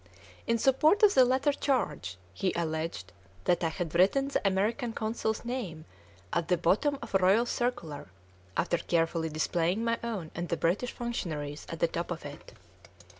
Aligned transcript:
In 0.47 0.57
support 0.57 1.03
of 1.03 1.13
the 1.13 1.23
latter 1.23 1.53
charge, 1.53 2.17
he 2.33 2.51
alleged 2.55 3.13
that 3.43 3.63
I 3.63 3.69
had 3.69 3.93
written 3.93 4.29
the 4.29 4.41
American 4.47 4.93
Consul's 4.93 5.45
name 5.45 5.85
at 6.33 6.47
the 6.47 6.57
bottom 6.57 6.97
of 7.03 7.13
a 7.13 7.19
royal 7.19 7.45
circular, 7.45 8.07
after 8.57 8.79
carefully 8.79 9.29
displaying 9.29 9.83
my 9.83 9.99
own 10.03 10.31
and 10.33 10.49
the 10.49 10.57
British 10.57 10.91
functionary's 10.91 11.67
at 11.69 11.81
the 11.81 11.87
top 11.87 12.09
of 12.09 12.25
it. 12.25 12.53